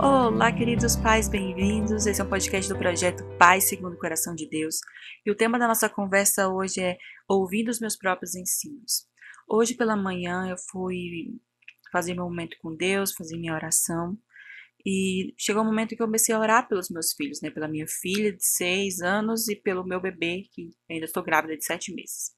[0.00, 2.06] Olá, queridos pais, bem-vindos.
[2.06, 4.76] Esse é um podcast do projeto Pai Segundo o Coração de Deus.
[5.26, 6.96] E o tema da nossa conversa hoje é
[7.28, 9.08] Ouvindo os meus próprios ensinos.
[9.48, 11.34] Hoje pela manhã eu fui
[11.90, 14.16] fazer meu momento com Deus, fazer minha oração.
[14.86, 17.50] E chegou um momento que eu comecei a orar pelos meus filhos, né?
[17.50, 21.64] Pela minha filha de seis anos e pelo meu bebê, que ainda estou grávida de
[21.64, 22.37] sete meses.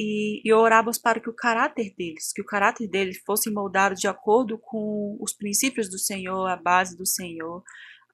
[0.00, 4.06] E, e orávamos para que o caráter deles, que o caráter deles fosse moldado de
[4.06, 7.64] acordo com os princípios do Senhor, a base do Senhor,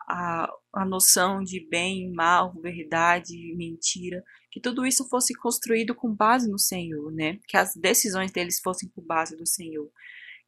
[0.09, 6.51] a, a noção de bem, mal, verdade, mentira, que tudo isso fosse construído com base
[6.51, 7.39] no Senhor, né?
[7.47, 9.91] Que as decisões deles fossem por base do Senhor.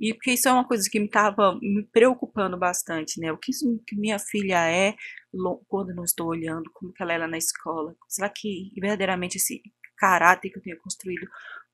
[0.00, 3.30] E porque isso é uma coisa que me estava me preocupando bastante, né?
[3.30, 4.94] O que, isso, que minha filha é
[5.68, 7.94] quando não estou olhando, como que ela é lá na escola?
[8.08, 9.60] Será que verdadeiramente esse
[9.96, 11.26] caráter que eu tenho construído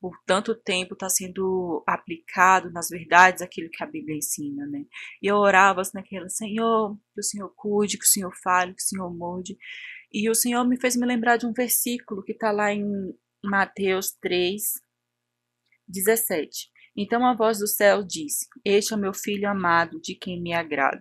[0.02, 4.84] por tanto tempo está sendo aplicado nas verdades aquilo que a Bíblia ensina, né?
[5.22, 8.82] E eu orava assim naquela, Senhor, que o Senhor cuide, que o Senhor fale, que
[8.82, 9.56] o Senhor molde.
[10.12, 12.84] E o Senhor me fez me lembrar de um versículo que está lá em
[13.44, 14.60] Mateus 3,
[15.86, 16.68] 17.
[16.96, 20.52] Então a voz do céu disse: Este é o meu filho amado, de quem me
[20.52, 21.00] agrado.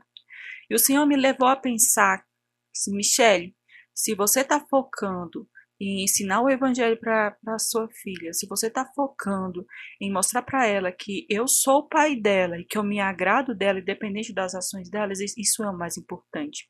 [0.70, 2.24] E o Senhor me levou a pensar,
[2.90, 3.56] Michele,
[3.96, 5.50] se você está focando
[5.82, 9.66] em ensinar o evangelho para sua filha, se você está focando
[10.00, 13.56] em mostrar para ela que eu sou o pai dela e que eu me agrado
[13.56, 16.70] dela, independente das ações delas, isso é o mais importante.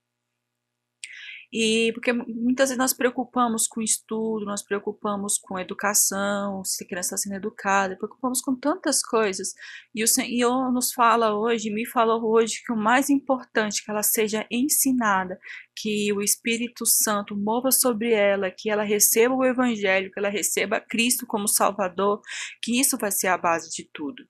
[1.53, 7.15] E porque muitas vezes nós preocupamos com estudo, nós preocupamos com educação, se a criança
[7.15, 9.53] está sendo educada, preocupamos com tantas coisas.
[9.93, 13.91] E o Senhor nos fala hoje, me falou hoje, que o mais importante é que
[13.91, 15.37] ela seja ensinada,
[15.75, 20.79] que o Espírito Santo mova sobre ela, que ela receba o Evangelho, que ela receba
[20.79, 22.21] Cristo como Salvador,
[22.61, 24.23] que isso vai ser a base de tudo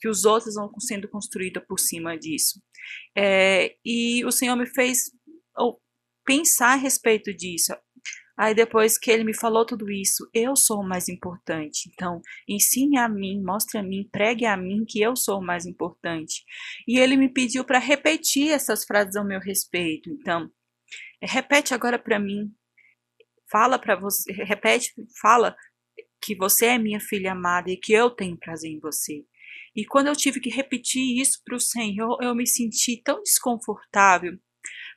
[0.00, 2.60] que os outros vão sendo construídos por cima disso.
[3.16, 5.10] É, e o Senhor me fez
[6.24, 7.72] pensar a respeito disso.
[8.36, 11.88] Aí depois que ele me falou tudo isso, eu sou o mais importante.
[11.92, 15.66] Então, ensine a mim, mostre a mim, pregue a mim que eu sou o mais
[15.66, 16.44] importante.
[16.86, 20.10] E ele me pediu para repetir essas frases ao meu respeito.
[20.10, 20.50] Então,
[21.22, 22.52] repete agora para mim.
[23.48, 25.54] Fala para você, repete, fala
[26.20, 29.24] que você é minha filha amada e que eu tenho prazer em você.
[29.76, 34.36] E quando eu tive que repetir isso para o Senhor, eu me senti tão desconfortável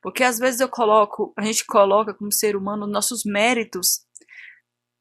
[0.02, 4.06] porque às vezes eu coloco, a gente coloca como ser humano nossos méritos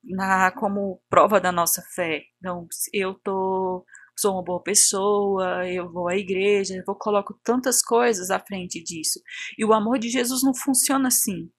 [0.04, 2.22] na como prova da nossa fé.
[2.38, 3.84] Então, eu tô
[4.18, 8.82] sou uma boa pessoa, eu vou à igreja, eu vou coloco tantas coisas à frente
[8.82, 9.20] disso.
[9.58, 11.50] E o amor de Jesus não funciona assim.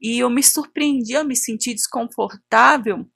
[0.00, 3.06] E eu me surpreendi, eu me senti desconfortável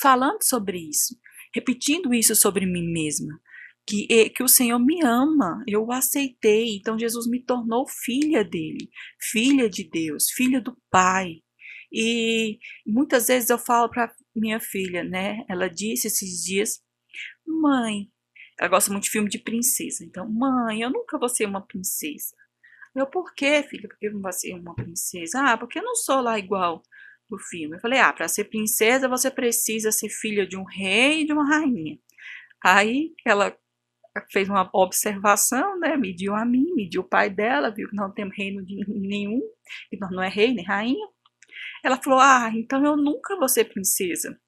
[0.00, 1.16] falando sobre isso,
[1.52, 3.40] repetindo isso sobre mim mesma
[3.86, 8.90] que, que o Senhor me ama, eu o aceitei, então Jesus me tornou filha dele,
[9.20, 11.42] filha de Deus, filha do Pai.
[11.92, 15.44] E muitas vezes eu falo para minha filha, né?
[15.48, 16.82] Ela disse esses dias,
[17.46, 18.10] mãe,
[18.58, 22.34] ela gosta muito de filme de princesa, então, mãe, eu nunca vou ser uma princesa.
[22.94, 23.88] Eu, por quê, filha?
[23.88, 25.52] Por que não vai ser uma princesa?
[25.52, 26.82] Ah, porque eu não sou lá igual
[27.28, 27.76] do filme.
[27.76, 31.32] Eu falei, ah, para ser princesa você precisa ser filha de um rei e de
[31.32, 31.98] uma rainha.
[32.64, 33.56] Aí ela
[34.30, 35.96] fez uma observação, né?
[35.96, 39.40] Mediu a mim, mediu o pai dela, viu que não tem reino de nenhum,
[39.90, 41.06] que nós não é rei nem rainha.
[41.84, 44.38] Ela falou: Ah, então eu nunca vou ser princesa.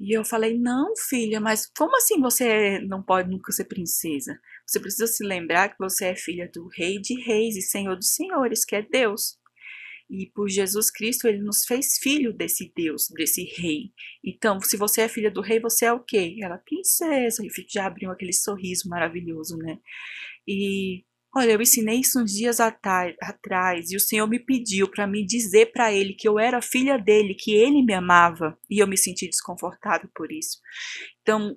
[0.00, 4.40] E eu falei: Não, filha, mas como assim você não pode nunca ser princesa?
[4.66, 8.14] Você precisa se lembrar que você é filha do Rei de Reis e Senhor dos
[8.14, 9.39] Senhores, que é Deus.
[10.10, 13.92] E por Jesus Cristo, ele nos fez filho desse Deus, desse rei.
[14.24, 16.36] Então, se você é filha do rei, você é o quê?
[16.42, 17.44] Ela princesa.
[17.44, 19.78] E já abriu aquele sorriso maravilhoso, né?
[20.48, 25.24] E olha, eu ensinei isso uns dias atrás e o Senhor me pediu para me
[25.24, 28.58] dizer para ele que eu era filha dele, que ele me amava.
[28.68, 30.58] E eu me senti desconfortável por isso.
[31.22, 31.56] Então,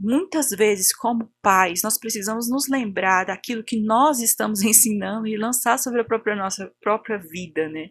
[0.00, 5.78] muitas vezes, como pais, nós precisamos nos lembrar daquilo que nós estamos ensinando e lançar
[5.78, 7.90] sobre a própria nossa própria vida, né?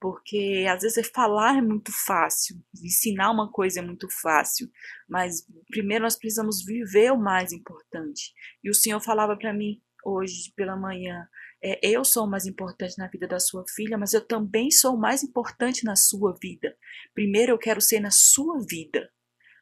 [0.00, 4.70] Porque às vezes falar é muito fácil, ensinar uma coisa é muito fácil,
[5.08, 8.32] mas primeiro nós precisamos viver o mais importante.
[8.62, 11.26] E o Senhor falava para mim hoje pela manhã,
[11.62, 14.94] é, eu sou o mais importante na vida da sua filha, mas eu também sou
[14.94, 16.76] o mais importante na sua vida.
[17.12, 19.10] Primeiro eu quero ser na sua vida.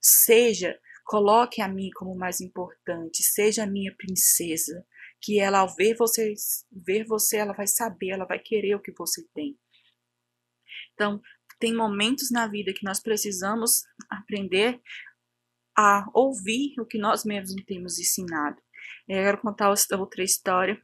[0.02, 4.84] Seja Coloque a mim como mais importante, seja a minha princesa,
[5.22, 6.34] que ela ao ver você,
[6.72, 9.56] ver você, ela vai saber, ela vai querer o que você tem.
[10.94, 11.22] Então,
[11.60, 14.80] tem momentos na vida que nós precisamos aprender
[15.78, 18.60] a ouvir o que nós mesmos temos ensinado.
[19.08, 20.80] Eu quero contar outra história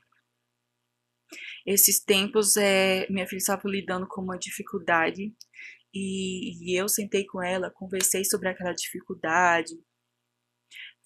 [1.66, 5.34] Esses tempos, é, minha filha estava lidando com uma dificuldade
[5.94, 9.74] e, e eu sentei com ela, conversei sobre aquela dificuldade,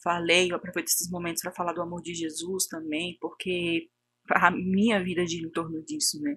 [0.07, 3.91] falei, eu aproveito esses momentos para falar do amor de Jesus também, porque
[4.31, 6.37] a minha vida gira em torno disso, né?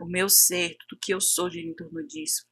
[0.00, 2.46] O meu ser, tudo que eu sou gira em torno disso.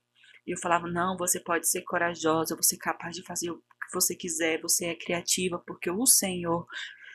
[0.45, 3.95] E eu falava, não, você pode ser corajosa, você é capaz de fazer o que
[3.95, 6.67] você quiser, você é criativa, porque o Senhor,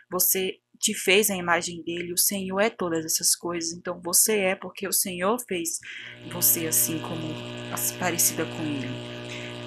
[0.10, 4.56] você te fez a imagem dele, o Senhor é todas essas coisas, então você é
[4.56, 5.80] porque o Senhor fez
[6.32, 8.88] você assim como parecida com ele.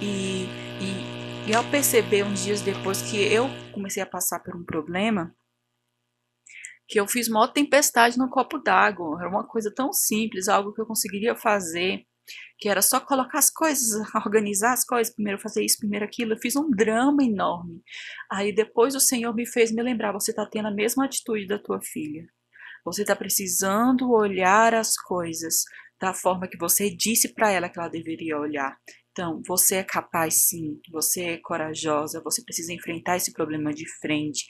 [0.01, 0.47] E,
[0.83, 1.16] e,
[1.49, 5.35] e ao perceber uns dias depois que eu comecei a passar por um problema,
[6.89, 10.81] que eu fiz uma tempestade no copo d'água, era uma coisa tão simples, algo que
[10.81, 12.05] eu conseguiria fazer
[12.59, 16.33] que era só colocar as coisas, organizar as coisas, primeiro fazer isso, primeiro aquilo.
[16.33, 17.83] Eu fiz um drama enorme.
[18.31, 21.59] Aí depois o Senhor me fez me lembrar: você está tendo a mesma atitude da
[21.59, 22.27] tua filha.
[22.85, 25.65] Você está precisando olhar as coisas
[26.01, 28.77] da forma que você disse para ela que ela deveria olhar.
[29.17, 34.45] Então, você é capaz sim, você é corajosa, você precisa enfrentar esse problema de frente,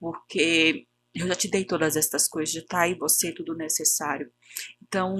[0.00, 0.84] porque
[1.14, 4.28] eu já te dei todas estas coisas, já está aí você tudo necessário.
[4.82, 5.14] Então,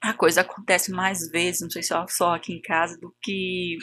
[0.00, 3.76] a coisa acontece mais vezes, não sei se é só aqui em casa, do que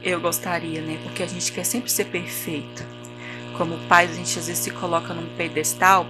[0.00, 0.96] eu gostaria, né?
[1.02, 2.84] Porque a gente quer sempre ser perfeito.
[3.58, 6.06] Como pais, a gente às vezes se coloca num pedestal.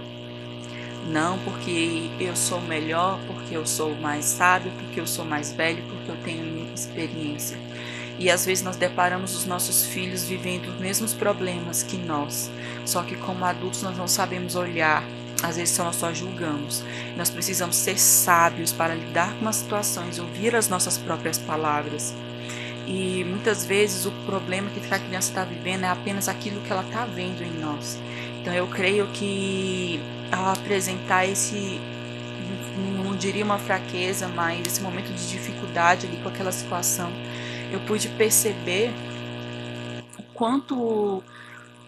[1.07, 5.83] Não porque eu sou melhor, porque eu sou mais sábio, porque eu sou mais velho,
[5.89, 7.57] porque eu tenho experiência.
[8.19, 12.51] E às vezes nós deparamos os nossos filhos vivendo os mesmos problemas que nós.
[12.85, 15.03] Só que como adultos nós não sabemos olhar
[15.43, 16.83] às vezes só nós só julgamos.
[17.17, 22.13] Nós precisamos ser sábios para lidar com as situações, ouvir as nossas próprias palavras.
[22.87, 26.83] E muitas vezes o problema que a criança está vivendo é apenas aquilo que ela
[26.83, 27.97] está vendo em nós.
[28.41, 29.99] Então eu creio que
[30.31, 31.79] ao apresentar esse,
[33.03, 37.11] não diria uma fraqueza, mas esse momento de dificuldade ali com aquela situação,
[37.71, 38.91] eu pude perceber
[40.17, 41.23] o quanto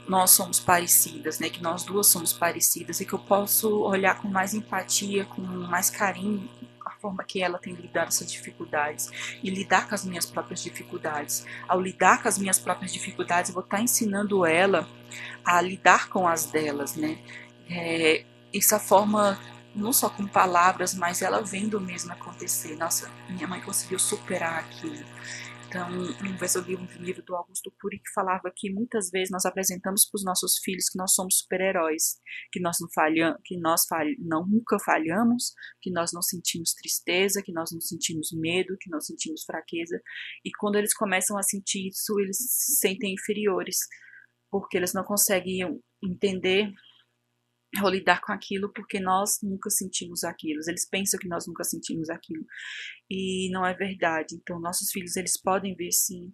[0.08, 1.50] nós somos parecidas, né?
[1.50, 5.90] Que nós duas somos parecidas e que eu posso olhar com mais empatia, com mais
[5.90, 6.48] carinho
[6.86, 9.10] a forma que ela tem lidado essas dificuldades
[9.42, 11.46] e lidar com as minhas próprias dificuldades.
[11.68, 14.88] Ao lidar com as minhas próprias dificuldades, eu vou estar ensinando ela
[15.46, 17.18] a lidar com as delas, né?
[17.70, 19.40] É, essa forma
[19.76, 22.76] não só com palavras, mas ela vendo mesmo acontecer.
[22.76, 25.04] Nossa, minha mãe conseguiu superar aquilo.
[25.74, 29.32] Então, uma vez eu li um livro do Augusto Cury que falava que muitas vezes
[29.32, 32.20] nós apresentamos para os nossos filhos que nós somos super-heróis,
[32.52, 33.82] que nós não falhamos, que nós
[34.20, 39.08] não nunca falhamos, que nós não sentimos tristeza, que nós não sentimos medo, que nós
[39.08, 40.00] sentimos fraqueza.
[40.46, 43.80] E quando eles começam a sentir isso, eles se sentem inferiores,
[44.54, 46.72] porque eles não conseguem entender
[47.82, 50.62] ou lidar com aquilo porque nós nunca sentimos aquilo.
[50.68, 52.46] Eles pensam que nós nunca sentimos aquilo
[53.10, 54.36] e não é verdade.
[54.36, 56.32] Então, nossos filhos eles podem ver sim.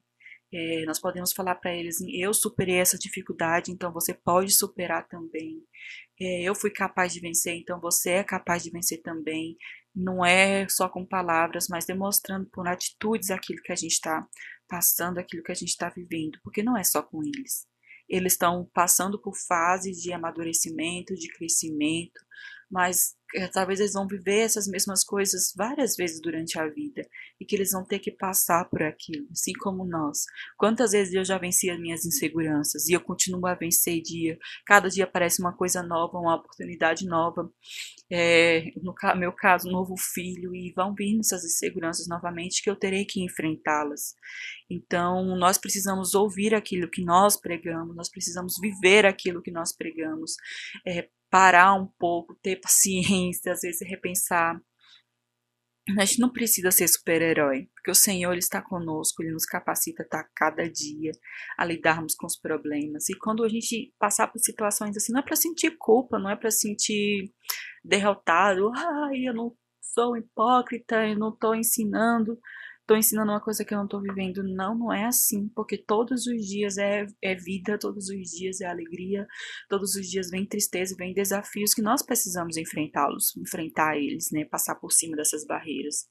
[0.54, 5.64] É, nós podemos falar para eles: eu superei essa dificuldade, então você pode superar também.
[6.20, 9.56] É, eu fui capaz de vencer, então você é capaz de vencer também.
[9.96, 14.28] Não é só com palavras, mas demonstrando por atitudes aquilo que a gente está
[14.68, 17.70] passando, aquilo que a gente está vivendo, porque não é só com eles
[18.10, 22.20] eles estão passando por fases de amadurecimento, de crescimento,
[22.70, 27.08] mas é, talvez eles vão viver essas mesmas coisas várias vezes durante a vida
[27.40, 30.24] e que eles vão ter que passar por aquilo, assim como nós.
[30.58, 34.38] Quantas vezes eu já venci as minhas inseguranças e eu continuo a vencer dia.
[34.66, 37.52] Cada dia aparece uma coisa nova, uma oportunidade nova.
[38.12, 42.76] É, no meu caso, um novo filho e vão vir essas inseguranças novamente que eu
[42.76, 44.16] terei que enfrentá-las.
[44.70, 50.36] Então, nós precisamos ouvir aquilo que nós pregamos, nós precisamos viver aquilo que nós pregamos,
[50.86, 54.60] é, parar um pouco, ter paciência, às vezes repensar.
[55.98, 60.06] A gente não precisa ser super-herói, porque o Senhor ele está conosco, Ele nos capacita
[60.12, 61.12] a cada dia
[61.58, 63.10] a lidarmos com os problemas.
[63.10, 66.36] E quando a gente passar por situações assim, não é para sentir culpa, não é
[66.36, 67.34] para sentir
[67.84, 72.38] derrotado, ai, eu não sou hipócrita, eu não estou ensinando
[72.90, 74.42] estou ensinando uma coisa que eu não estou vivendo.
[74.44, 78.66] Não, não é assim, porque todos os dias é, é vida, todos os dias é
[78.66, 79.28] alegria,
[79.70, 84.44] todos os dias vem tristeza, vem desafios que nós precisamos enfrentá-los, enfrentar eles, né?
[84.46, 86.08] Passar por cima dessas barreiras.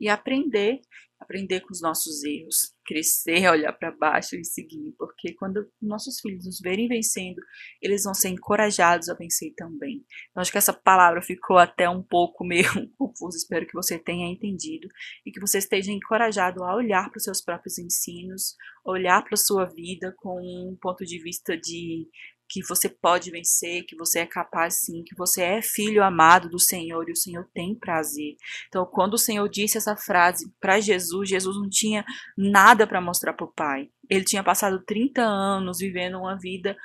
[0.00, 0.80] E aprender
[1.24, 6.44] aprender com os nossos erros, crescer, olhar para baixo e seguir, porque quando nossos filhos
[6.44, 7.40] nos verem vencendo,
[7.82, 10.04] eles vão ser encorajados a vencer também.
[10.30, 14.30] Então, acho que essa palavra ficou até um pouco meio confusa, espero que você tenha
[14.30, 14.88] entendido
[15.26, 18.54] e que você esteja encorajado a olhar para os seus próprios ensinos,
[18.84, 22.06] olhar para a sua vida com um ponto de vista de
[22.54, 26.60] que você pode vencer, que você é capaz sim, que você é filho amado do
[26.60, 28.36] Senhor e o Senhor tem prazer.
[28.68, 32.04] Então, quando o Senhor disse essa frase para Jesus, Jesus não tinha
[32.38, 33.88] nada para mostrar para o Pai.
[34.08, 36.76] Ele tinha passado 30 anos vivendo uma vida,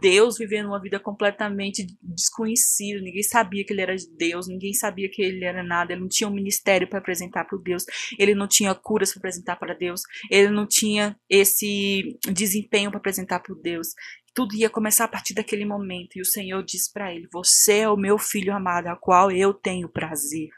[0.00, 3.00] Deus vivendo uma vida completamente desconhecida.
[3.00, 5.92] Ninguém sabia que ele era Deus, ninguém sabia que ele era nada.
[5.92, 7.84] Ele não tinha um ministério para apresentar para Deus,
[8.18, 13.40] ele não tinha curas para apresentar para Deus, ele não tinha esse desempenho para apresentar
[13.40, 13.88] para Deus.
[14.34, 16.16] Tudo ia começar a partir daquele momento.
[16.16, 19.52] E o Senhor diz para ele: Você é o meu filho amado, a qual eu
[19.52, 20.48] tenho prazer.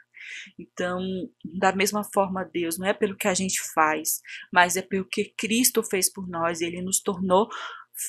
[0.57, 1.01] Então,
[1.43, 4.21] da mesma forma, Deus, não é pelo que a gente faz,
[4.51, 7.49] mas é pelo que Cristo fez por nós, ele nos tornou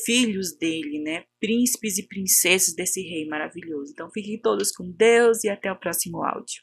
[0.04, 1.24] filhos dele, né?
[1.38, 3.92] Príncipes e princesas desse rei maravilhoso.
[3.92, 6.62] Então, fiquem todos com Deus e até o próximo áudio.